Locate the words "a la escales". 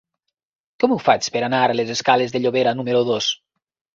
1.65-2.35